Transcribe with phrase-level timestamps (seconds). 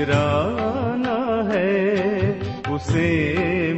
[0.00, 1.92] نذرانہ ہے،
[2.68, 3.34] اسے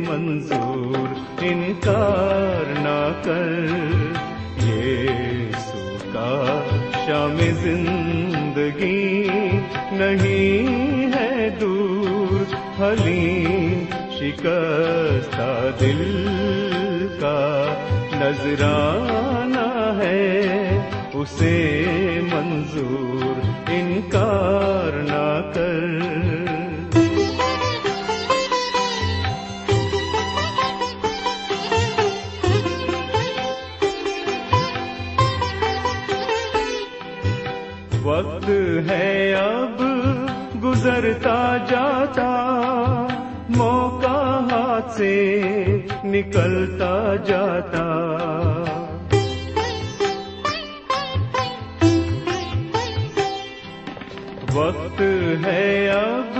[0.08, 3.66] منظور انکار نہ کر۔
[4.66, 5.08] یہ
[5.52, 6.62] سکا
[7.06, 9.28] شام زندگی
[9.92, 13.84] نہیں ہے دور۔ حلیم
[14.18, 16.26] شکستہ دل
[17.20, 17.66] کا
[18.12, 20.40] نذرانہ ہے،
[21.14, 21.84] اسے
[22.32, 25.71] منظور انکار نہ کر۔
[41.02, 42.30] گزرتا جاتا،
[43.48, 45.42] موقع ہاتھ سے
[46.04, 47.84] نکلتا جاتا۔
[54.54, 55.02] وقت
[55.44, 56.38] ہے اب،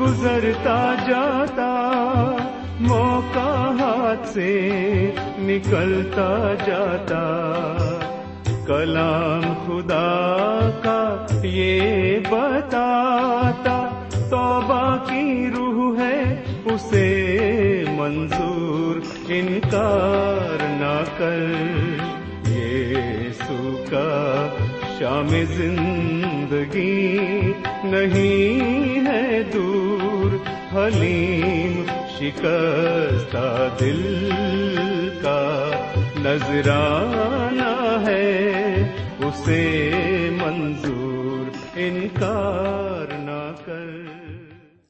[0.00, 1.72] گزرتا جاتا،
[2.80, 4.70] موقع ہاتھ سے
[5.38, 7.20] نکلتا جاتا۔
[8.66, 11.90] کلام خدا کا یہ
[12.30, 17.38] بتاتا، توبہ کی روح ہے، اسے
[17.88, 21.46] منظور انکار نہ کر۔
[22.48, 22.94] یہ
[23.32, 24.46] سکا
[24.98, 27.18] شام زندگی
[27.84, 29.80] نہیں ہے دور۔
[30.74, 31.82] حلیم
[32.18, 34.30] شکستہ دل
[35.22, 35.70] کا
[36.16, 37.69] نذرانہ
[39.40, 43.88] اسے منظور انکار نہ کر۔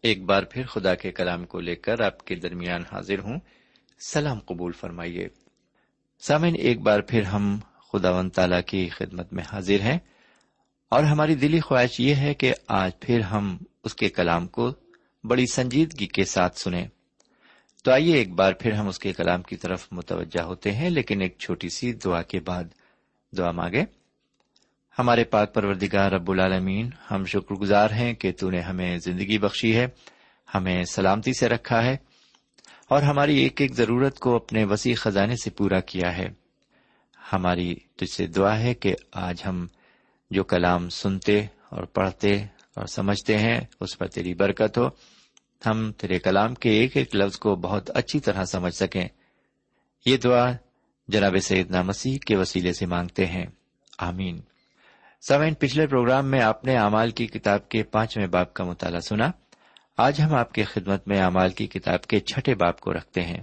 [0.03, 3.39] ایک بار پھر خدا کے کلام کو لے کر آپ کے درمیان حاضر ہوں۔
[4.07, 5.29] سلام قبول فرمائیے۔
[6.21, 7.59] سامن ایک بار پھر ہم
[7.93, 9.99] خدا و تعالی کی خدمت میں حاضر ہیں۔
[10.91, 14.73] اور ہماری دلی خواہش یہ ہے کہ آج پھر ہم اس کے کلام کو
[15.25, 16.89] بڑی سنجیدگی کے ساتھ سنیں۔
[17.85, 21.21] تو آئیے ایک بار پھر ہم اس کے کلام کی طرف متوجہ ہوتے ہیں، لیکن
[21.21, 22.65] ایک چھوٹی سی دعا کے بعد
[23.39, 23.85] دعا مانگے
[25.01, 29.77] ہمارے پاک پروردگار رب العالمین، ہم شکر گزار ہیں کہ تو نے ہمیں زندگی بخشی
[29.77, 29.87] ہے،
[30.55, 31.97] ہمیں سلامتی سے رکھا ہے،
[32.89, 36.29] اور ہماری ایک ایک ضرورت کو اپنے وسیع خزانے سے پورا کیا ہے۔
[37.33, 39.67] ہماری تجھ سے دعا ہے کہ آج ہم
[40.31, 42.45] جو کلام سنتے اور پڑھتے
[42.77, 44.89] اور سمجھتے ہیں، اس پر تیری برکت ہو۔
[45.67, 49.09] ہم تیرے کلام کے ایک ایک لفظ کو بہت اچھی طرح سمجھ سکیں۔
[50.07, 50.53] یہ دعا
[51.09, 53.47] جناب سیدنا مسیح کے وسیلے سے مانگتے ہیں۔
[53.99, 54.41] آمین۔
[55.29, 59.31] سوین پچھلے پروگرام میں آپ نے امال کی کتاب کے پانچویں باپ کا مطالعہ سنا۔
[59.97, 63.43] آج ہم آپ کی خدمت میں امال کی کتاب کے چھٹے باپ کو رکھتے ہیں۔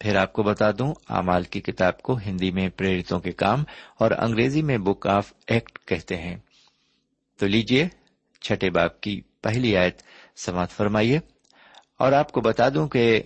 [0.00, 3.64] پھر آپ کو بتا دوں امال کی کتاب کو ہندی میں پریرتوں کے کام
[3.98, 6.36] اور انگریزی میں بک آف ایکٹ کہتے ہیں۔
[7.38, 7.88] تو لیجیے
[8.40, 10.02] چھٹے باپ کی پہلی آیت
[10.36, 11.18] سماعت فرمائیے۔
[11.98, 13.22] اور آپ کو بتا دوں کہ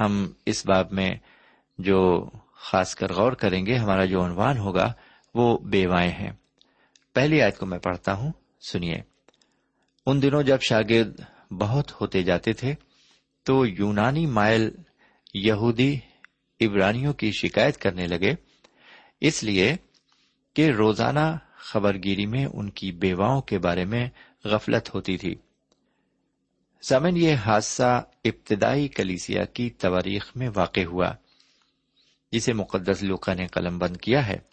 [0.00, 1.10] ہم اس باب میں
[1.78, 4.92] جو خاص کر غور کریں گے، ہمارا جو عنوان ہوگا
[5.34, 6.32] وہ بیوائیں ہیں۔
[7.12, 9.00] پہلی آیت کو میں پڑھتا ہوں، سنیے۔
[10.06, 11.20] ان دنوں جب شاگرد
[11.50, 12.74] بہت ہوتے جاتے تھے،
[13.42, 14.70] تو یونانی مائل
[15.34, 15.98] یہودی
[16.60, 18.34] عبرانیوں کی شکایت کرنے لگے۔
[19.20, 19.76] اس لیے
[20.54, 24.08] کہ روزانہ خبر گیری میں ان کی بیواؤں کے بارے میں
[24.44, 25.34] غفلت ہوتی تھی۔
[26.82, 31.12] سمن یہ حادثہ ابتدائی کلیسیا کی تواریخ میں واقع ہوا،
[32.32, 34.49] جسے مقدس لوکا نے قلم بند کیا ہے۔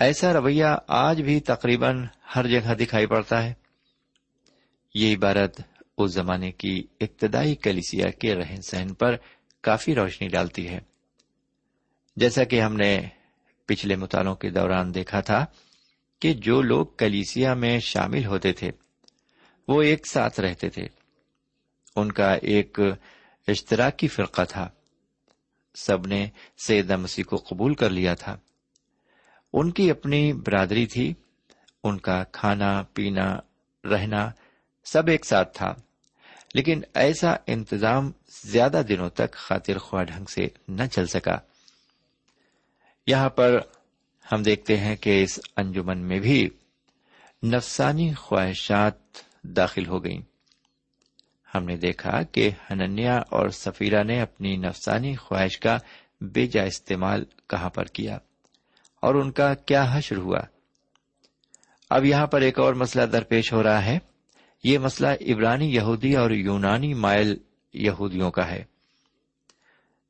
[0.00, 2.06] ایسا رویہ آج بھی تقریباً
[2.36, 3.54] ہر جگہ دکھائی پڑتا ہے۔
[4.94, 5.60] یہ عبارت
[5.98, 9.16] اس زمانے کی ابتدائی کلیسیا کے رہن سہن پر
[9.60, 10.80] کافی روشنی ڈالتی ہے۔
[12.16, 13.08] جیسا کہ ہم نے
[13.66, 15.46] پچھلے مطالعوں کے دوران دیکھا تھا
[16.20, 18.70] کہ جو لوگ کلیسیا میں شامل ہوتے تھے،
[19.68, 20.86] وہ ایک ساتھ رہتے تھے۔
[21.96, 22.78] ان کا ایک
[23.48, 24.68] اشتراکی فرقہ تھا۔
[25.74, 26.28] سب نے
[26.66, 28.36] سید مسیح کو قبول کر لیا تھا۔
[29.56, 31.14] ان کی اپنی برادری تھی،
[31.84, 33.36] ان کا کھانا، پینا،
[33.84, 34.30] رہنا
[34.84, 35.74] سب ایک ساتھ تھا۔
[36.54, 38.12] لیکن ایسا انتظام
[38.44, 41.36] زیادہ دنوں تک خاطر خواہ ڈھنگ سے نہ چل سکا۔
[43.06, 43.58] یہاں پر
[44.32, 46.48] ہم دیکھتے ہیں کہ اس انجمن میں بھی
[47.42, 48.94] نفسانی خواہشات
[49.42, 50.22] داخل ہو گئیں۔
[51.54, 55.78] ہم نے دیکھا کہ ہننیا اور سفیرہ نے اپنی نفسانی خواہش کا
[56.20, 58.18] بے جا استعمال کہاں پر کیا۔
[59.04, 60.38] اور ان کا کیا حشر ہوا؟
[61.90, 63.98] اب یہاں پر ایک اور مسئلہ درپیش ہو رہا ہے۔
[64.64, 67.36] یہ مسئلہ عبرانی یہودی اور یونانی مائل
[67.72, 68.64] یہودیوں کا ہے۔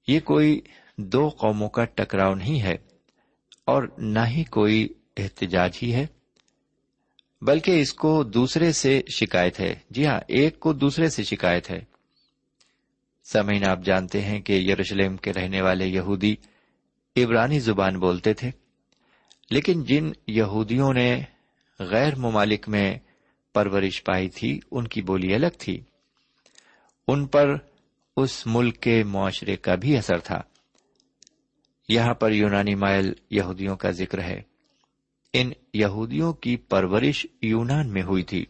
[0.09, 0.61] یہ کوئی
[0.99, 2.75] دو قوموں کا ٹکراؤ نہیں ہے
[3.65, 6.07] اور نہ ہی کوئی احتجاج ہی ہے،
[7.43, 11.81] بلکہ اس کو دوسرے سے شکایت ہے۔ جی ہاں ایک کو دوسرے سے شکایت ہے۔
[13.25, 16.37] سمعین، آپ جانتے ہیں کہ یروشلم کے رہنے والے یہودی
[17.17, 18.64] عبرانی زبان بولتے تھے۔
[19.51, 21.23] لیکن جن یہودیوں نے
[21.79, 22.99] غیر ممالک میں
[23.55, 25.81] پرورش پائی تھی، ان کی بولی الگ تھی۔
[27.09, 27.57] ان پر
[28.17, 30.41] اس ملک کے معاشرے کا بھی اثر تھا۔
[31.89, 34.43] یہاں پر یونانی مائل یہودیوں کا ذکر ہے۔
[35.33, 38.47] ان یہودیوں کی پرورش یونان میں ہوئی تھی۔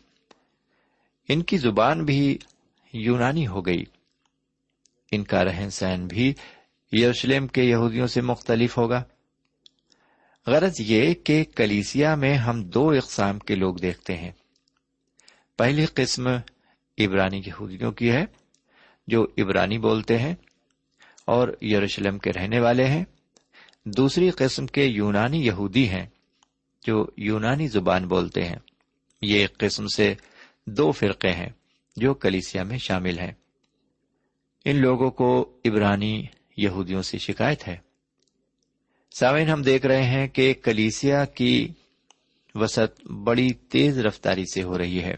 [1.28, 2.38] ان کی زبان بھی
[2.92, 3.84] یونانی ہو گئی۔
[5.10, 6.34] ان کا رہن سہن بھی
[6.92, 9.02] یروشلم کے یہودیوں سے مختلف ہوگا۔
[10.46, 14.32] غرض یہ کہ کلیسیا میں ہم دو اقسام کے لوگ دیکھتے ہیں۔
[15.56, 16.26] پہلی قسم
[16.98, 18.24] عبرانی یہودیوں کی ہے،
[19.06, 20.34] جو عبرانی بولتے ہیں
[21.24, 23.04] اور یروشلم کے رہنے والے ہیں۔
[23.84, 26.06] دوسری قسم کے یونانی یہودی ہیں،
[26.86, 28.58] جو یونانی زبان بولتے ہیں۔
[29.22, 30.14] یہ ایک قسم سے
[30.66, 31.48] دو فرقے ہیں
[31.96, 33.32] جو کلیسیا میں شامل ہیں۔
[34.64, 36.26] ان لوگوں کو عبرانی
[36.56, 37.93] یہودیوں سے شکایت ہے۔
[39.18, 41.68] سامعین، ہم دیکھ رہے ہیں کہ کلیسیا کی
[42.54, 45.14] وسط بڑی تیز رفتاری سے ہو رہی ہے۔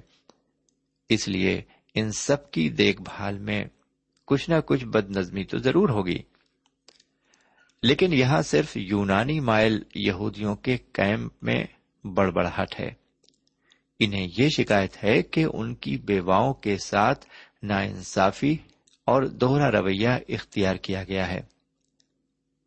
[1.08, 1.62] اس لیے
[1.94, 3.64] ان سب کی دیکھ بھال میں
[4.24, 6.18] کچھ نہ کچھ بد نظمی تو ضرور ہوگی۔
[7.82, 11.64] لیکن یہاں صرف یونانی مائل یہودیوں کے کیمپ میں
[12.06, 12.90] بڑبڑاہٹ ہے۔
[13.98, 17.26] انہیں یہ شکایت ہے کہ ان کی بیواؤں کے ساتھ
[17.62, 18.56] نا انصافی
[19.04, 21.40] اور دوہرا رویہ اختیار کیا گیا ہے۔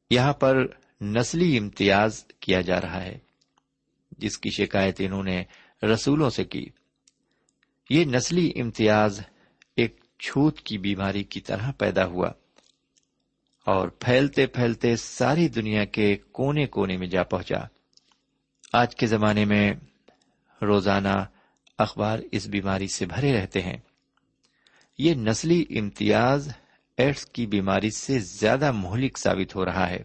[0.10, 0.56] یہاں پر
[1.02, 3.18] نسلی امتیاز کیا جا رہا ہے،
[4.18, 5.44] جس کی شکایت انہوں نے
[5.84, 6.66] رسولوں سے کی۔
[7.90, 9.22] یہ نسلی امتیاز
[9.76, 12.30] ایک چھوت کی بیماری کی طرح پیدا ہوا
[13.66, 17.60] اور پھیلتے پھیلتے ساری دنیا کے کونے کونے میں جا پہنچا۔
[18.74, 19.74] آج کے زمانے میں
[20.62, 21.26] روزانہ
[21.78, 23.78] اخبار اس بیماری سے بھرے رہتے ہیں۔
[24.98, 26.50] یہ نسلی امتیاز
[26.98, 30.04] ایڈس کی بیماری سے زیادہ مہلک ثابت ہو رہا ہے۔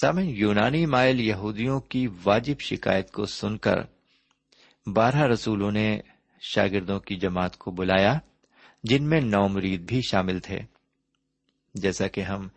[0.00, 3.76] سامن یونانی مائل یہودیوں کی واجب شکایت کو سن کر
[4.86, 6.00] بارہ رسولوں نے
[6.40, 8.18] شاگردوں کی جماعت کو بلایا،
[8.84, 10.60] جن میں نو مرید بھی شامل تھے۔
[11.74, 12.48] جیسا کہ ہم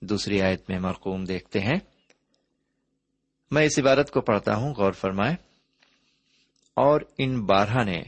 [0.00, 1.78] دوسری آیت میں مرقوم دیکھتے ہیں۔
[3.50, 5.34] میں اس عبارت کو پڑھتا ہوں، غور فرمائے
[6.74, 8.02] اور ان بارہ نے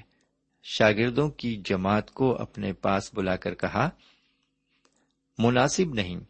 [0.62, 3.90] شاگردوں کی جماعت کو اپنے پاس بلا کر کہا،
[5.38, 6.29] مناسب نہیں۔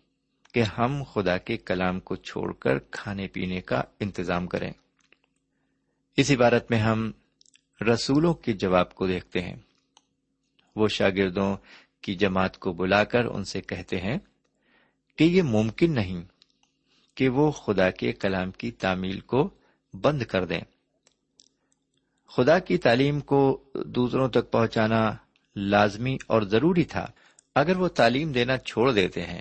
[0.52, 4.72] کہ ہم خدا کے کلام کو چھوڑ کر کھانے پینے کا انتظام کریں۔
[6.16, 7.10] اس عبارت میں ہم
[7.80, 9.56] رسولوں کے جواب کو دیکھتے ہیں۔
[10.76, 11.56] وہ شاگردوں
[12.02, 14.18] کی جماعت کو بلا کر ان سے کہتے ہیں
[15.16, 16.22] کہ یہ ممکن نہیں
[17.14, 19.50] کہ وہ خدا کے کلام کی تعمیل کو
[19.94, 20.60] بند کر دیں۔
[22.28, 25.14] خدا کی تعلیم کو دوسروں تک پہنچانا
[25.56, 27.06] لازمی اور ضروری تھا۔
[27.54, 29.40] اگر وہ تعلیم دینا چھوڑ دیتے ہیں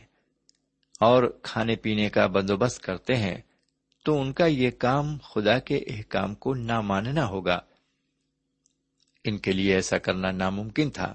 [0.99, 3.37] اور کھانے پینے کا بندوبست کرتے ہیں،
[4.03, 7.59] تو ان کا یہ کام خدا کے احکام کو نہ ماننا ہوگا۔
[9.23, 11.13] ان کے لیے ایسا کرنا ناممکن تھا۔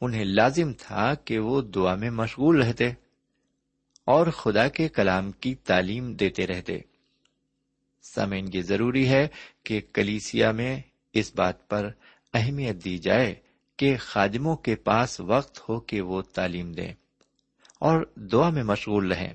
[0.00, 2.90] انہیں لازم تھا کہ وہ دعا میں مشغول رہتے
[4.04, 6.78] اور خدا کے کلام کی تعلیم دیتے رہتے۔
[8.02, 9.28] سمین یہ ضروری ہے
[9.64, 10.80] کہ کلیسیا میں
[11.12, 11.90] اس بات پر
[12.34, 13.34] اہمیت دی جائے
[13.76, 16.92] کہ خادموں کے پاس وقت ہو کہ وہ تعلیم دیں۔
[17.82, 19.34] اور دعا میں مشغول رہیں۔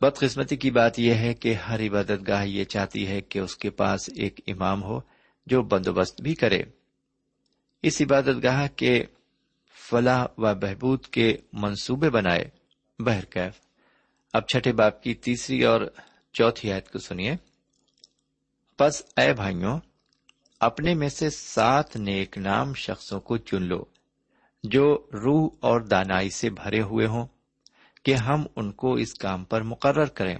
[0.00, 3.70] بدقسمتی کی بات یہ ہے کہ ہر عبادت گاہ یہ چاہتی ہے کہ اس کے
[3.70, 5.00] پاس ایک امام ہو
[5.46, 6.62] جو بندوبست بھی کرے۔
[7.82, 9.04] اس عبادت گاہ کے
[9.90, 12.44] فلاح و بہبود کے منصوبے بنائے۔
[12.98, 13.60] بہرکیف
[14.32, 15.80] اب چھٹے باپ کی تیسری اور
[16.32, 17.36] چوتھی آیت کو سنیے۔
[18.76, 19.80] پس اے بھائیوں،
[20.60, 23.84] اپنے میں سے سات نیک نام شخصوں کو چن لو۔
[24.68, 27.26] جو روح اور دانائی سے بھرے ہوئے ہوں
[28.02, 30.38] کہ ہم ان کو اس کام پر مقرر کریں۔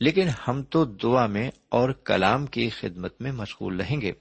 [0.00, 4.12] لیکن ہم تو دعا میں اور کلام کی خدمت میں مشغول رہیں گے۔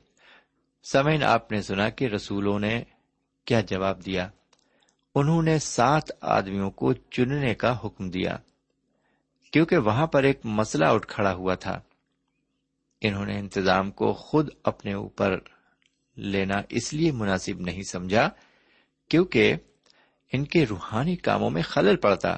[0.92, 2.84] سمین آپ نے سنا کہ رسولوں نے
[3.46, 4.30] کیا جواب دیا۔
[5.16, 8.38] انہوں نے سات آدمیوں کو چننے کا حکم دیا۔
[9.52, 11.80] کیونکہ وہاں پر ایک مسئلہ اٹھ کھڑا ہوا تھا۔
[13.02, 15.40] انہوں نے انتظام کو خود اپنے اوپر
[16.16, 18.30] لینا اس لیے مناسب نہیں سمجھا
[19.12, 19.54] کیونکہ
[20.34, 22.36] ان کے روحانی کاموں میں خلل پڑتا۔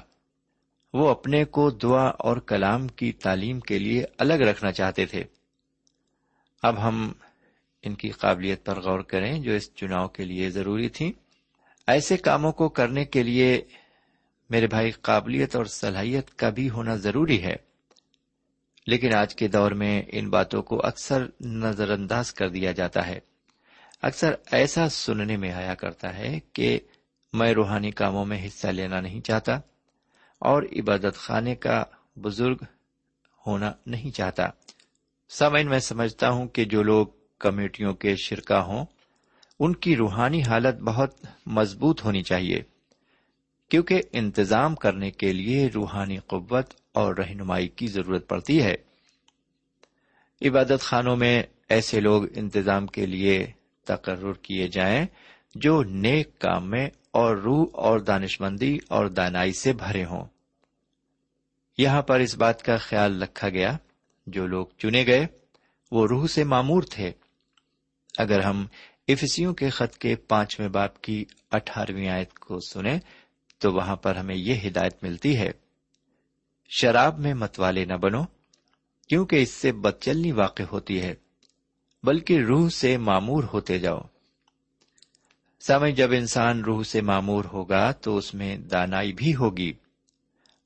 [0.92, 5.24] وہ اپنے کو دعا اور کلام کی تعلیم کے لیے الگ رکھنا چاہتے تھے۔
[6.62, 7.12] اب ہم
[7.82, 11.12] ان کی قابلیت پر غور کریں جو اس چناؤ کے لیے ضروری تھی
[11.86, 13.62] ایسے کاموں کو کرنے کے لیے
[14.50, 17.56] میرے بھائی، قابلیت اور صلاحیت کا بھی ہونا ضروری ہے۔
[18.86, 23.33] لیکن آج کے دور میں ان باتوں کو اکثر نظر انداز کر دیا جاتا ہے۔
[24.04, 26.80] اکثر ایسا سننے میں آیا کرتا ہے کہ
[27.32, 29.52] میں روحانی کاموں میں حصہ لینا نہیں چاہتا
[30.38, 31.84] اور عبادت خانے کا
[32.16, 32.56] بزرگ
[33.46, 34.46] ہونا نہیں چاہتا۔
[35.28, 37.06] سمعین میں سمجھتا ہوں کہ جو لوگ
[37.38, 38.86] کمیٹیوں کے شرکا ہوں،
[39.60, 41.14] ان کی روحانی حالت بہت
[41.46, 42.62] مضبوط ہونی چاہیے،
[43.68, 48.74] کیونکہ انتظام کرنے کے لیے روحانی قوت اور رہنمائی کی ضرورت پڑتی ہے۔
[50.42, 53.52] عبادت خانوں میں ایسے لوگ انتظام کے لیے
[53.84, 55.06] تقرر کیے جائیں
[55.54, 60.24] جو نیک کام میں اور روح اور دانش مندی اور دانائی سے بھرے ہوں۔
[61.78, 63.76] یہاں پر اس بات کا خیال رکھا گیا،
[64.26, 65.26] جو لوگ چنے گئے،
[65.92, 67.12] وہ روح سے معمور تھے۔
[68.18, 68.66] اگر ہم
[69.08, 72.98] افسیوں کے خط کے پانچویں باپ کی اٹھارہویں آیت کو سنیں،
[73.58, 75.50] تو وہاں پر ہمیں یہ ہدایت ملتی ہے،
[76.68, 78.22] شراب میں متوالے نہ بنو،
[79.08, 81.14] کیونکہ اس سے بدچلنی واقع ہوتی ہے۔
[82.04, 84.00] بلکہ روح سے معمور ہوتے جاؤ۔
[85.60, 89.72] سمے جب انسان روح سے معمور ہوگا تو اس میں دانائی بھی ہوگی۔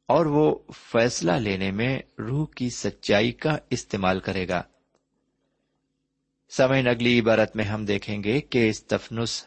[0.06, 4.62] اور وہ فیصلہ لینے میں روح کی سچائی کا استعمال کرے گا۔
[6.50, 9.46] سمے اگلی عبارت میں ہم دیکھیں گے کہ استفنس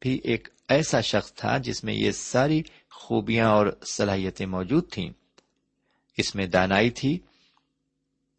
[0.00, 5.10] بھی ایک ایسا شخص تھا جس میں یہ ساری خوبیاں اور صلاحیتیں موجود تھیں۔
[6.16, 7.18] اس میں دانائی تھی۔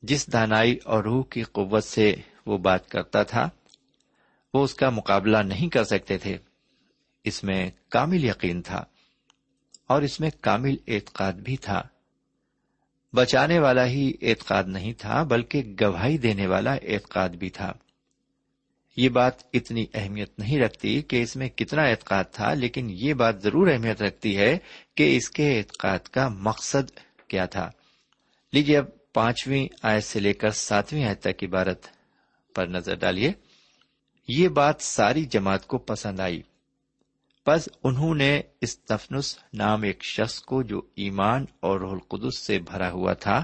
[0.02, 2.16] جس دانائی اور روح کی قوت سے
[2.48, 3.50] وہ بات کرتا تھا،
[4.54, 6.38] وہ اس کا مقابلہ نہیں کر سکتے تھے۔
[7.24, 8.84] اس میں کامل یقین تھا
[9.88, 11.84] اور اس میں کامل اعتقاد بھی تھا۔
[13.14, 17.74] بچانے والا ہی اعتقاد نہیں تھا، بلکہ گواہی دینے والا اعتقاد بھی تھا۔
[18.98, 23.44] یہ بات اتنی اہمیت نہیں رکھتی کہ اس میں کتنا اعتقاد تھا، لیکن یہ بات
[23.44, 24.58] ضرور اہمیت رکھتی ہے
[24.96, 27.70] کہ اس کے اعتقاد کا مقصد کیا تھا۔
[28.54, 31.97] لیجیے اب پانچویں آیت سے لے کر ساتویں آیت تک عبارت۔
[32.58, 33.32] پر نظر ڈالیے۔
[34.28, 36.42] یہ بات ساری جماعت کو پسند آئی۔
[37.48, 42.92] بس انہوں نے استفنس نام ایک شخص کو جو ایمان اور رح القدس سے بھرا
[42.92, 43.44] ہوا تھا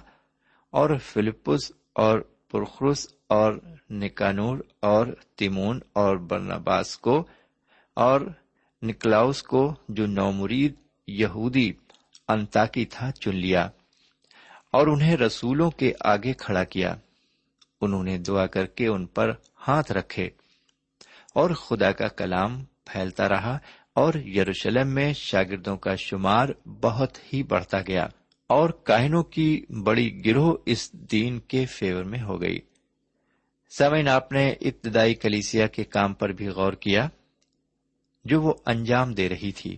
[0.70, 2.20] اور فلپس اور
[2.52, 3.54] پرخرس اور
[3.90, 7.28] نکانور اور تیمون اور برنباس کو
[7.94, 8.22] اور
[8.82, 10.76] نکلاؤس کو جو نومرید
[11.08, 11.74] یہودی
[12.28, 13.70] انتاکی تھا چن لیا
[14.72, 16.96] اور انہیں رسولوں کے آگے کھڑا کیا۔
[17.84, 19.32] انہوں نے دعا کر کے ان پر
[19.68, 20.30] ہاتھ رکھے
[21.34, 23.58] اور خدا کا کلام پھیلتا رہا
[23.94, 28.08] اور یروشلم میں شاگردوں کا شمار بہت ہی بڑھتا گیا
[28.48, 32.60] اور کاہنوں کی بڑی گروہ اس دین کے فیور میں ہو گئی۔
[33.78, 37.10] سمین آپ نے ابتدائی کلیسیا کے کام پر بھی غور کیا
[38.26, 39.78] جو وہ انجام دے رہی تھی۔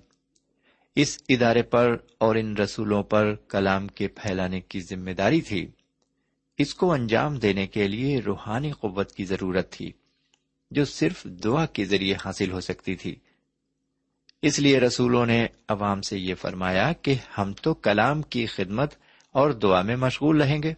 [0.96, 5.68] اس ادارے پر اور ان رسولوں پر کلام کے پھیلانے کی ذمہ داری تھی۔
[6.58, 9.92] اس کو انجام دینے کے لیے روحانی قوت کی ضرورت تھی،
[10.72, 13.16] جو صرف دعا کے ذریعے حاصل ہو سکتی تھی۔
[14.42, 18.94] اس لیے رسولوں نے عوام سے یہ فرمایا کہ ہم تو کلام کی خدمت
[19.32, 20.74] اور دعا میں مشغول رہیں گے۔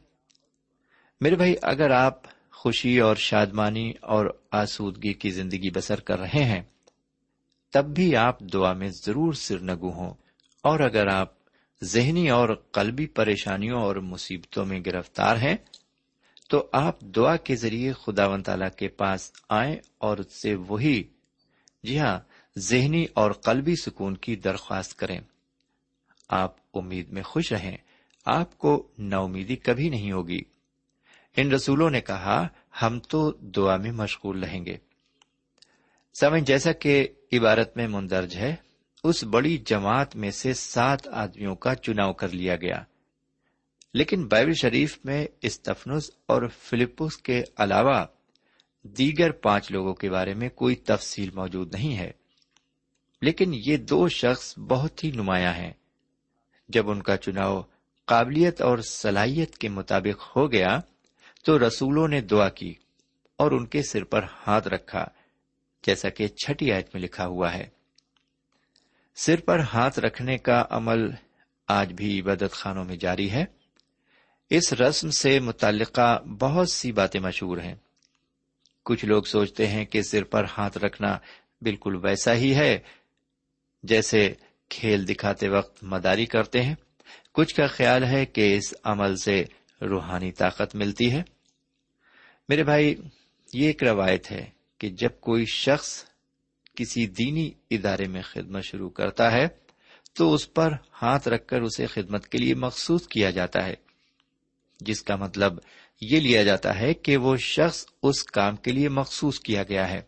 [1.21, 6.63] میرے بھائی، اگر آپ خوشی اور شادمانی اور آسودگی کی زندگی بسر کر رہے ہیں،
[7.73, 10.13] تب بھی آپ دعا میں ضرور سر نگو ہوں۔
[10.61, 11.36] اور اگر آپ
[11.83, 15.55] ذہنی اور قلبی پریشانیوں اور مصیبتوں میں گرفتار ہیں،
[16.49, 21.03] تو آپ دعا کے ذریعے خدا و تعالی کے پاس آئیں اور اس سے وہی
[21.83, 22.19] جی ہاں
[22.57, 25.19] ذہنی اور قلبی سکون کی درخواست کریں۔
[26.29, 27.77] آپ امید میں خوش رہیں،
[28.25, 30.41] آپ کو نا امیدی کبھی نہیں ہوگی۔
[31.37, 32.47] ان رسولوں نے کہا،
[32.81, 34.77] ہم تو دعا میں مشغول رہیں گے۔
[36.19, 38.55] سمجھ، جیسا کہ عبارت میں مندرج ہے
[39.07, 42.83] اس بڑی جماعت میں سے سات آدمیوں کا چناؤ کر لیا گیا۔
[43.93, 48.05] لیکن بائبل شریف میں استفنس اور فلپس کے علاوہ
[48.83, 52.11] دیگر پانچ لوگوں کے بارے میں کوئی تفصیل موجود نہیں ہے۔
[53.21, 55.73] لیکن یہ دو شخص بہت ہی نمایاں ہیں۔
[56.69, 57.61] جب ان کا چناؤ
[58.05, 60.79] قابلیت اور صلاحیت کے مطابق ہو گیا
[61.43, 62.73] تو رسولوں نے دعا کی
[63.37, 65.05] اور ان کے سر پر ہاتھ رکھا،
[65.85, 67.76] جیسا کہ چھٹی آیت میں لکھا ہوا ہے۔
[69.17, 71.11] سر پر ہاتھ رکھنے کا عمل
[71.67, 73.45] آج بھی عبادت خانوں میں جاری ہے۔
[74.49, 77.75] اس رسم سے متعلقہ بہت سی باتیں مشہور ہیں۔
[78.83, 81.17] کچھ لوگ سوچتے ہیں کہ سر پر ہاتھ رکھنا
[81.61, 82.79] بالکل ویسا ہی ہے،
[83.83, 84.33] جیسے
[84.69, 86.75] کھیل دکھاتے وقت مداری کرتے ہیں۔
[87.31, 89.43] کچھ کا خیال ہے کہ اس عمل سے
[89.81, 91.23] روحانی طاقت ملتی ہے۔
[92.49, 92.95] میرے بھائی،
[93.53, 96.06] یہ ایک روایت ہے کہ جب کوئی شخص
[96.77, 99.47] کسی دینی ادارے میں خدمت شروع کرتا ہے
[100.13, 103.73] تو اس پر ہاتھ رکھ کر اسے خدمت کے لیے مخصوص کیا جاتا ہے۔
[104.79, 105.53] جس کا مطلب
[106.01, 110.01] یہ لیا جاتا ہے کہ وہ شخص اس کام کے لیے مخصوص کیا گیا ہے۔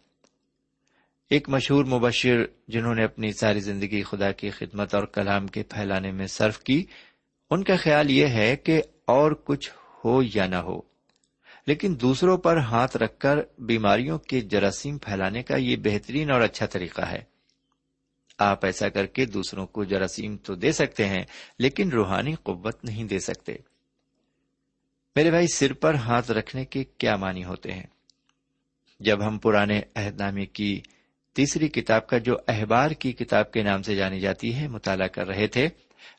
[1.30, 6.12] ایک مشہور مبشر جنہوں نے اپنی ساری زندگی خدا کی خدمت اور کلام کے پھیلانے
[6.12, 6.86] میں صرف کی،
[7.50, 9.72] ان کا خیال یہ ہے کہ اور کچھ
[10.06, 10.89] ہو یا نہ ہو۔
[11.68, 16.66] لیکن دوسروں پر ہاتھ رکھ کر بیماریوں کے جراثیم پھیلانے کا یہ بہترین اور اچھا
[16.66, 17.24] طریقہ ہے۔
[18.38, 21.24] آپ ایسا کر کے دوسروں کو جراثیم تو دے سکتے ہیں،
[21.60, 23.54] لیکن روحانی قوت نہیں دے سکتے۔
[25.16, 27.86] میرے بھائی، سر پر ہاتھ رکھنے کے کیا معنی ہوتے ہیں؟
[29.00, 30.82] جب ہم پرانے عہد نامے کی
[31.34, 35.28] تیسری کتاب کا جو احبار کی کتاب کے نام سے جانی جاتی ہے، مطالعہ کر
[35.28, 35.68] رہے تھے،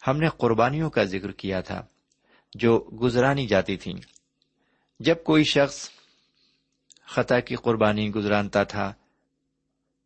[0.07, 1.87] ہم نے قربانیوں کا ذکر کیا تھا،
[2.55, 4.20] جو گزرانی جاتی تھیں۔
[5.01, 5.91] جب کوئی شخص
[7.07, 8.93] خطا کی قربانی گزرانتا تھا،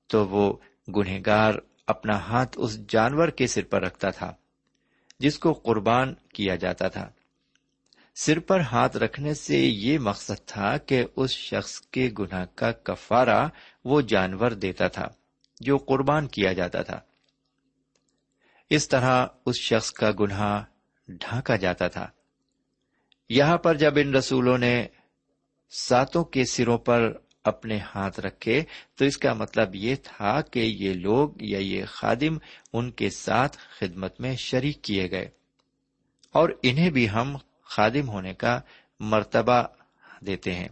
[0.06, 0.56] تو وہ
[0.96, 1.54] گنہگار
[1.86, 4.34] اپنا ہاتھ اس جانور کے سر پر رکھتا تھا،
[5.18, 7.10] جس کو قربان کیا جاتا تھا۔
[8.14, 13.48] سر پر ہاتھ رکھنے سے یہ مقصد تھا کہ اس شخص کے گناہ کا کفارہ
[13.84, 15.08] وہ جانور دیتا تھا،
[15.60, 17.00] جو قربان کیا جاتا تھا۔
[18.70, 20.64] اس طرح اس شخص کا گناہ
[21.08, 22.10] ڈھانکا جاتا تھا۔
[23.28, 24.86] یہاں پر جب ان رسولوں نے
[25.70, 27.12] ساتوں کے سروں پر
[27.44, 32.38] اپنے ہاتھ رکھے، تو اس کا مطلب یہ تھا کہ یہ لوگ یا یہ خادم
[32.72, 35.28] ان کے ساتھ خدمت میں شریک کیے گئے۔
[36.32, 38.60] اور انہیں بھی ہم خادم ہونے کا
[39.00, 39.62] مرتبہ
[40.20, 40.68] دیتے ہیں۔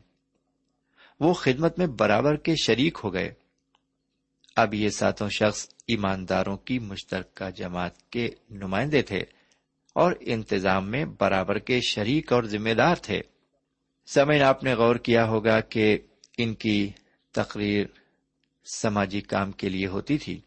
[1.20, 3.34] وہ خدمت میں برابر کے شریک ہو گئے۔
[4.56, 9.22] اب یہ ساتوں شخص ایمانداروں کی مشترکہ جماعت کے نمائندے تھے۔
[9.92, 13.20] اور انتظام میں برابر کے شریک اور ذمہ دار تھے۔
[14.06, 15.98] سمین آپ نے غور کیا ہوگا کہ
[16.38, 16.90] ان کی
[17.32, 17.86] تقریر
[18.74, 20.40] سماجی کام کے لیے ہوتی تھی۔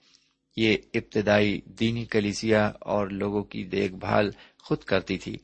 [0.58, 5.38] یہ ابتدائی دینی کلیسیا اور لوگوں کی دیکھ بھال خود کرتی تھی۔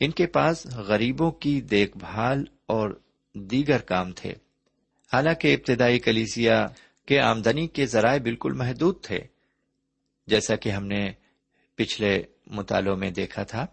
[0.00, 3.00] ان کے پاس غریبوں کی دیکھ بھال اور
[3.34, 4.30] دیگر کام تھے۔
[5.12, 6.66] حالانکہ ابتدائی کلیسیا
[7.06, 9.18] کے آمدنی کے ذرائع بالکل محدود تھے۔
[10.26, 11.12] جیسا کہ ہم نے
[11.74, 13.66] پچھلے مطالعوں میں دیکھا تھا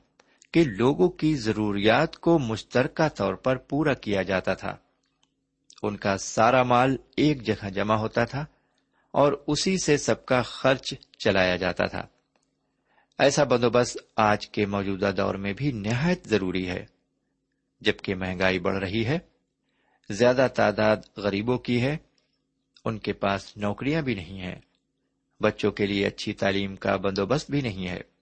[0.51, 4.75] کہ لوگوں کی ضروریات کو مشترکہ طور پر پورا کیا جاتا تھا۔
[5.83, 8.45] ان کا سارا مال ایک جگہ جمع ہوتا تھا
[9.11, 12.01] اور اسی سے سب کا خرچ چلایا جاتا تھا۔
[13.19, 16.85] ایسا بندوبست آج کے موجودہ دور میں بھی نہایت ضروری ہے۔
[17.81, 19.19] جبکہ مہنگائی بڑھ رہی ہے،
[20.09, 21.97] زیادہ تعداد غریبوں کی ہے،
[22.85, 24.55] ان کے پاس نوکریاں بھی نہیں ہیں،
[25.41, 28.16] بچوں کے لیے اچھی تعلیم کا بندوبست بھی نہیں ہے۔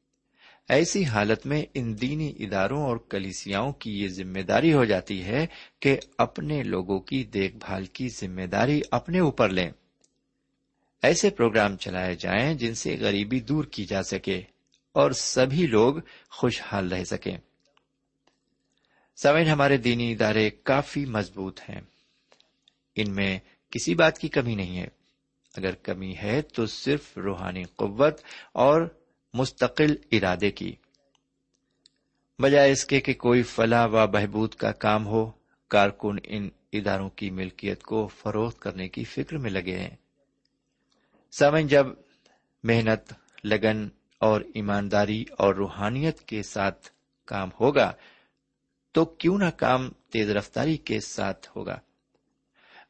[0.70, 5.48] ایسی حالت میں ان دینی اداروں اور کلیسیاں کی یہ ذمہ داری ہو جاتی ہے
[5.80, 9.70] کہ اپنے لوگوں کی دیکھ بھال کی ذمہ داری اپنے اوپر لیں۔
[11.02, 14.42] ایسے پروگرام چلائے جائیں جن سے غریبی دور کی جا سکے
[14.92, 15.96] اور سبھی لوگ
[16.30, 17.38] خوشحال رہ سکیں۔
[19.16, 21.82] سوئن ہمارے دینی ادارے کافی مضبوط ہیں۔
[22.96, 24.88] ان میں کسی بات کی کمی نہیں ہے۔
[25.58, 29.05] اگر کمی ہے تو صرف روحانی قوت اور
[29.36, 30.76] مستقل ارادے کی۔
[32.40, 35.32] بجائے اس کے کہ کوئی فلاح و بہبود کا کام ہو،
[35.68, 39.96] کارکن ان اداروں کی ملکیت کو فروخت کرنے کی فکر میں لگے ہیں۔
[41.32, 41.88] سمن جب
[42.64, 43.88] محنت، لگن
[44.20, 46.90] اور ایمانداری اور روحانیت کے ساتھ
[47.26, 47.92] کام ہوگا،
[48.92, 51.80] تو کیوں نہ کام تیز رفتاری کے ساتھ ہوگا۔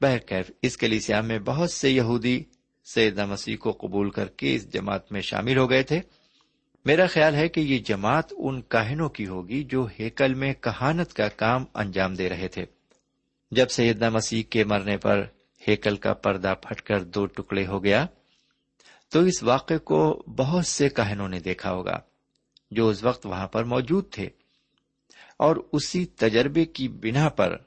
[0.02, 2.44] بہرکیف، اس کلیسیا میں بہت سے یہودی
[2.86, 6.02] سیدہ مسیح کو قبول کر کے اس جماعت میں شامل ہو گئے تھے۔
[6.86, 11.28] میرا خیال ہے کہ یہ جماعت ان کاہنوں کی ہوگی جو ہیکل میں کہانت کا
[11.28, 12.66] کام انجام دے رہے تھے۔
[13.52, 15.24] جب سیدنا مسیح کے مرنے پر
[15.68, 18.06] ہیکل کا پردہ پھٹ کر دو ٹکڑے ہو گیا،
[19.10, 22.00] تو اس واقعے کو بہت سے کہنوں نے دیکھا ہوگا
[22.72, 24.26] جو اس وقت وہاں پر موجود تھے۔
[25.38, 27.58] اور اسی تجربے کی بنا پر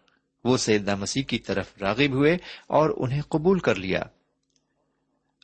[0.45, 2.35] وہ سیدنا مسیح کی طرف راغب ہوئے
[2.67, 4.03] اور انہیں قبول کر لیا۔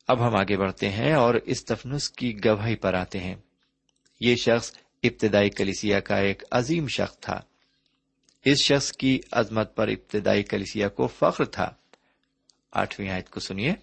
[0.08, 3.34] اب ہم آگے بڑھتے ہیں اور اس تفنس کی گواہی پر آتے ہیں۔
[4.20, 4.72] یہ شخص
[5.02, 7.40] ابتدائی کلیسیا کا ایک عظیم شخص تھا۔
[8.44, 11.70] اس شخص کی عظمت پر ابتدائی کلیسیا کو فخر تھا۔
[12.72, 13.74] آٹھویں آیت کو سنیے۔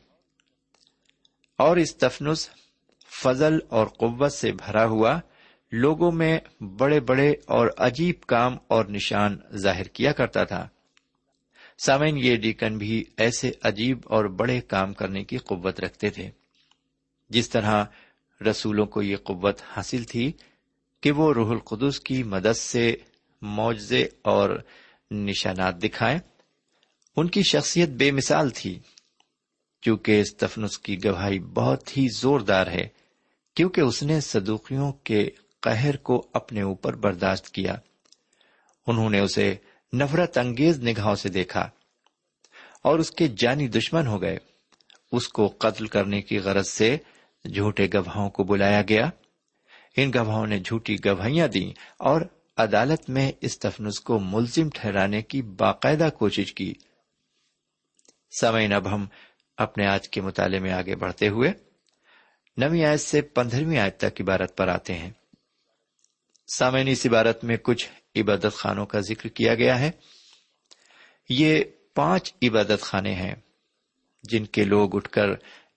[1.57, 2.49] اور اس تفنس
[3.23, 5.19] فضل اور قوت سے بھرا ہوا
[5.71, 10.67] لوگوں میں بڑے بڑے اور عجیب کام اور نشان ظاہر کیا کرتا تھا۔
[11.85, 16.31] سامعین، یہ ڈیکن بھی ایسے عجیب اور بڑے کام کرنے کی قوت رکھتے تھے۔
[17.29, 17.85] جس طرح
[18.45, 20.31] رسولوں کو یہ قوت حاصل تھی
[21.01, 22.95] کہ وہ روح القدس کی مدد سے
[23.41, 24.63] معجزے اور
[25.11, 26.19] نشانات دکھائیں۔
[27.15, 28.79] ان کی شخصیت بے مثال تھی
[29.81, 32.87] کیونکہ اس تفنس کی گواہی بہت ہی زوردار ہے،
[33.55, 37.75] کیونکہ اس نے صدوقیوں کے قہر کو اپنے اوپر برداشت کیا۔
[38.87, 39.55] انہوں نے اسے
[39.93, 41.69] نفرت انگیز نگاہوں سے دیکھا
[42.81, 44.37] اور اس کے جانی دشمن ہو گئے۔
[45.11, 46.97] اس کو قتل کرنے کی غرض سے
[47.45, 49.09] جھوٹے گواہوں کو بلایا گیا۔
[49.97, 52.21] ان گواہوں نے جھوٹی گواہیاں دی اور
[52.57, 56.73] عدالت میں اس کو ملزم ٹھہرانے کی باقاعدہ کوشش کی۔
[58.39, 59.05] سمعین اب ہم
[59.57, 61.51] اپنے آج کے مطالعے میں آگے بڑھتے ہوئے
[62.57, 65.11] نوی آیت سے پندرہویں آیت تک عبارت پر آتے ہیں۔
[66.55, 69.91] سامعین، اس عبارت میں کچھ عبادت خانوں کا ذکر کیا گیا ہے۔
[71.29, 71.63] یہ
[71.95, 73.35] پانچ عبادت خانے ہیں
[74.23, 75.27] جن کے لوگ اٹھ کر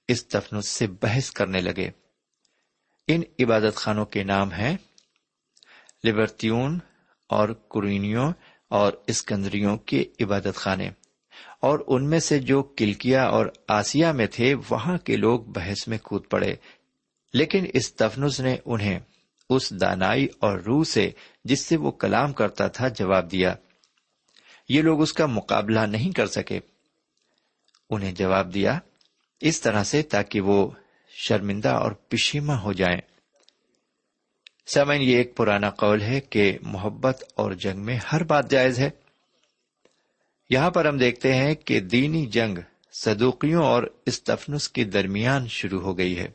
[0.09, 1.91] اس تفنس سے بحث کرنے لگے۔
[3.09, 4.77] ان عبادت خانوں کے نام ہیں
[6.07, 6.79] لبرتیون
[7.29, 8.33] اور کرینیوں
[8.69, 10.91] اور اسکندریوں کے عبادت خانے۔
[11.61, 15.99] اور ان میں سے جو کلکیا اور آسیا میں تھے، وہاں کے لوگ بحث میں
[15.99, 16.55] کود پڑے۔
[17.33, 19.01] لیکن اس تفنس نے انہیں
[19.51, 21.11] اس دانائی اور روح سے،
[21.45, 23.55] جس سے وہ کلام کرتا تھا، جواب دیا۔
[24.69, 26.61] یہ لوگ اس کا مقابلہ نہیں کر سکے۔
[27.91, 28.79] انہیں جواب دیا
[29.41, 30.71] اس طرح سے تاکہ وہ
[31.11, 33.01] شرمندہ اور پشیما ہو جائیں۔
[34.67, 38.91] سمن یہ ایک پرانا قول ہے کہ محبت اور جنگ میں ہر بات جائز ہے۔
[40.51, 42.59] یہاں پر ہم دیکھتے ہیں کہ دینی جنگ
[42.93, 46.29] صدوقیوں اور استفنس کے درمیان شروع ہو گئی ہے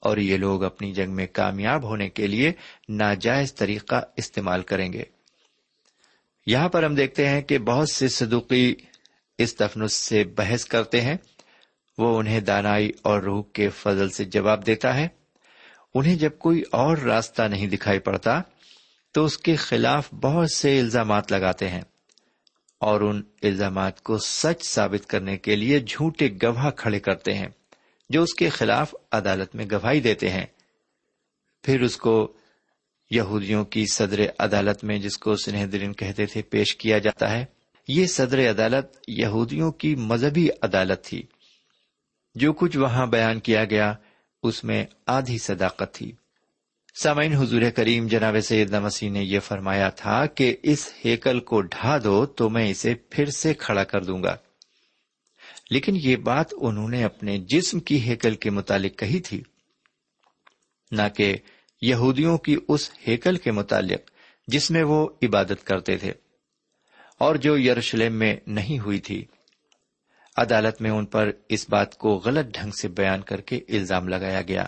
[0.00, 2.52] اور یہ لوگ اپنی جنگ میں کامیاب ہونے کے لیے
[2.88, 5.02] ناجائز طریقہ استعمال کریں گے۔
[6.46, 8.74] یہاں پر ہم دیکھتے ہیں کہ بہت سے صدوقی
[9.38, 11.16] اس تفنس سے بحث کرتے ہیں۔
[11.98, 15.08] وہ انہیں دانائی اور روح کے فضل سے جواب دیتا ہے۔
[15.94, 18.40] انہیں جب کوئی اور راستہ نہیں دکھائی پڑتا،
[19.12, 21.80] تو اس کے خلاف بہت سے الزامات لگاتے ہیں۔
[22.80, 27.48] اور ان الزامات کو سچ ثابت کرنے کے لیے جھوٹے گواہ کھڑے کرتے ہیں،
[28.10, 30.46] جو اس کے خلاف عدالت میں گواہی دیتے ہیں۔
[31.62, 32.32] پھر اس کو
[33.10, 37.44] یہودیوں کی صدر عدالت میں، جس کو سنہ درین کہتے تھے، پیش کیا جاتا ہے۔
[37.88, 41.22] یہ صدر عدالت یہودیوں کی مذہبی عدالت تھی۔
[42.36, 43.94] جو کچھ وہاں بیان کیا گیا،
[44.42, 46.12] اس میں آدھی صداقت تھی۔
[47.02, 51.98] سامعین، حضور کریم جناب سید مسیح نے یہ فرمایا تھا کہ اس ہیکل کو ڈھا
[52.04, 54.36] دو تو میں اسے پھر سے کھڑا کر دوں گا۔
[55.70, 59.42] لیکن یہ بات انہوں نے اپنے جسم کی ہیکل کے متعلق کہی تھی۔
[60.90, 61.36] نہ کہ
[61.82, 64.10] یہودیوں کی اس ہیکل کے متعلق
[64.46, 66.12] جس میں وہ عبادت کرتے تھے۔
[67.18, 69.24] اور جو یروشلم میں نہیں ہوئی تھی۔
[70.36, 74.42] عدالت میں ان پر اس بات کو غلط ڈھنگ سے بیان کر کے الزام لگایا
[74.42, 74.64] گیا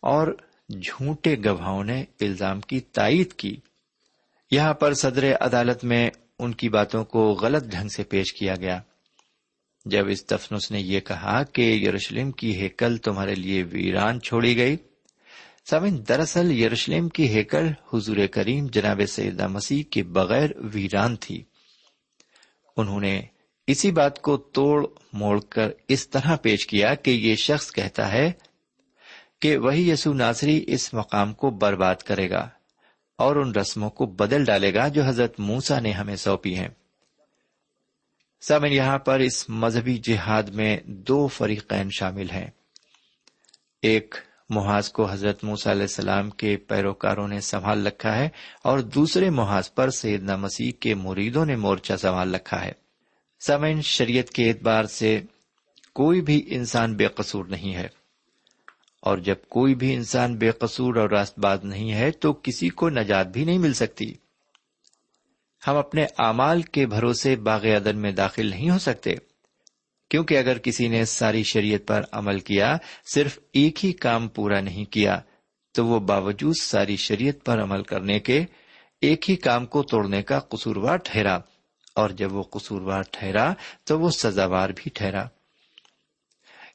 [0.00, 0.36] اور
[0.68, 3.56] جھوٹے گواہوں نے الزام کی تائید کی۔
[4.50, 8.80] یہاں پر صدر عدالت میں ان کی باتوں کو غلط ڈھنگ سے پیش کیا گیا۔
[9.84, 14.76] جب اس تفنس نے یہ کہا کہ یروشلم کی ہیکل تمہارے لیے ویران چھوڑی گئی،
[15.70, 21.44] سمن دراصل یروشلم کی ہیکل حضور کریم جناب سیدہ مسیح کے بغیر ویران تھی۔
[22.76, 23.22] انہوں نے
[23.66, 28.32] اسی بات کو توڑ موڑ کر اس طرح پیش کیا کہ یہ شخص کہتا ہے
[29.40, 32.48] کہ وہی یسو ناصری اس مقام کو برباد کرے گا
[33.18, 36.68] اور ان رسموں کو بدل ڈالے گا جو حضرت موسا نے ہمیں سونپی ہیں۔
[38.40, 42.50] سامن یہاں پر اس مذہبی جہاد میں دو فریقین شامل ہیں۔
[43.82, 44.14] ایک
[44.48, 48.28] محاذ کو حضرت موس علیہ السلام کے پیروکاروں نے سنبھال رکھا ہے
[48.62, 52.81] اور دوسرے محاذ پر سیدنا مسیح کے مریدوں نے مورچہ سنبھال رکھا ہے۔
[53.46, 55.20] سمین شریعت کے اعتبار سے
[55.94, 57.88] کوئی بھی انسان بے قصور نہیں ہے۔
[59.02, 62.90] اور جب کوئی بھی انسان بے قصور اور راست باز نہیں ہے تو کسی کو
[62.90, 64.14] نجات بھی نہیں مل سکتی۔
[65.66, 69.14] ہم اپنے اعمال کے بھروسے باغ عدن میں داخل نہیں ہو سکتے۔
[70.10, 72.76] کیونکہ اگر کسی نے ساری شریعت پر عمل کیا،
[73.14, 75.20] صرف ایک ہی کام پورا نہیں کیا،
[75.72, 78.44] تو وہ باوجود ساری شریعت پر عمل کرنے کے
[79.00, 81.38] ایک ہی کام کو توڑنے کا قصوروار ٹھہرا۔
[81.94, 83.52] اور جب وہ قصوروار ٹھہرا
[83.84, 85.24] تو وہ سزاوار بھی ٹھہرا۔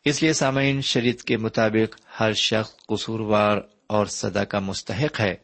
[0.05, 5.35] اس لیے سامعین، شریعت کے مطابق ہر شخص قصوروار اور سزا کا مستحق ہے،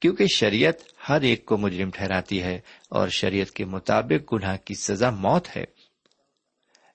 [0.00, 0.74] کیونکہ شریعت
[1.08, 5.64] ہر ایک کو مجرم ٹھہراتی ہے اور شریعت کے مطابق گناہ کی سزا موت ہے۔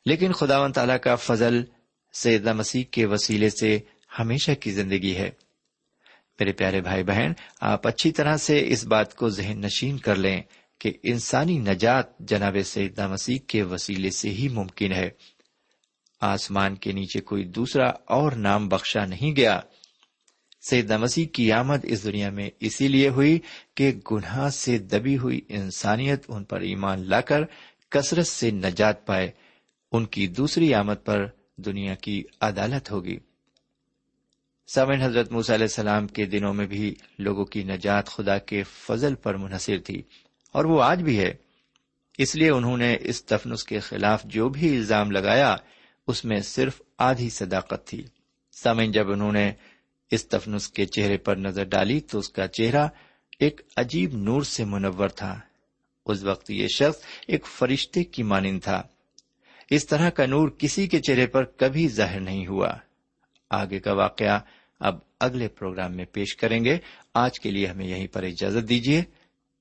[0.05, 1.63] لیکن خدا و تعالی کا فضل
[2.13, 3.79] سیدہ مسیح کے وسیلے سے
[4.19, 5.29] ہمیشہ کی زندگی ہے۔
[6.39, 10.41] میرے پیارے بھائی بہن، آپ اچھی طرح سے اس بات کو ذہن نشین کر لیں۔
[10.79, 15.09] کہ انسانی نجات جناب سیدہ مسیح کے وسیلے سے ہی ممکن ہے۔
[16.21, 19.59] آسمان کے نیچے کوئی دوسرا اور نام بخشا نہیں گیا۔
[20.69, 23.39] سید مسیح کی آمد اس دنیا میں اسی لیے ہوئی
[23.75, 27.41] کہ گناہ سے دبی ہوئی انسانیت ان پر ایمان لا کر
[27.89, 29.31] کثرت سے نجات پائے۔
[29.91, 31.25] ان کی دوسری آمد پر
[31.57, 33.17] دنیا کی عدالت ہوگی۔
[34.73, 39.37] سامن حضرت علیہ السلام کے دنوں میں بھی لوگوں کی نجات خدا کے فضل پر
[39.37, 40.01] منحصر تھی۔
[40.57, 41.33] اور وہ آج بھی ہے۔
[42.17, 45.55] اس لیے انہوں نے اس تفنس کے خلاف جو بھی الزام لگایا،
[46.07, 48.03] اس میں صرف آدھی صداقت تھی۔
[48.51, 49.51] سامن جب انہوں نے
[50.11, 52.87] اس تفنس کے چہرے پر نظر ڈالی تو اس کا چہرہ
[53.39, 55.39] ایک عجیب نور سے منور تھا۔
[56.05, 58.83] اس وقت یہ شخص ایک فرشتے کی مانند تھا۔
[59.69, 62.73] اس طرح کا نور کسی کے چہرے پر کبھی ظاہر نہیں ہوا۔
[63.49, 64.39] آگے کا واقعہ
[64.79, 66.77] اب اگلے پروگرام میں پیش کریں گے۔
[67.13, 69.03] آج کے لیے ہمیں یہیں پر اجازت دیجیے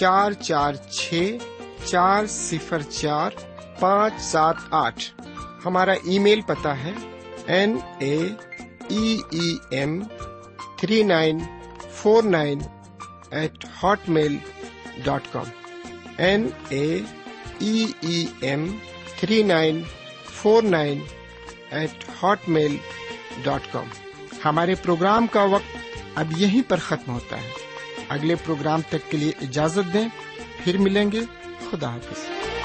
[0.00, 1.36] چار چار چھ،
[1.84, 3.30] چار صفر چار،
[3.80, 5.20] پانچ سات آٹھ۔
[5.64, 6.92] ہمارا ای میل پتا ہے
[7.46, 8.28] N A
[9.70, 10.02] M
[10.78, 11.38] three nine
[11.90, 12.58] four nine
[13.30, 13.64] eight
[14.08, 14.36] hotmail
[15.04, 15.46] dot com.
[16.18, 17.00] N A
[18.40, 18.78] M
[19.20, 19.82] three nine
[20.30, 21.00] four nine
[21.70, 22.04] eight
[22.48, 22.76] hotmail
[23.42, 23.86] dot com.
[24.44, 25.76] ہمارے پروگرام کا وقت
[26.14, 27.65] اب یہیں پر ختم ہوتا ہے۔
[28.08, 30.08] اگلے پروگرام تک کے لیے اجازت دیں
[30.64, 31.20] پھر ملیں گے
[31.70, 32.55] خدا حافظ۔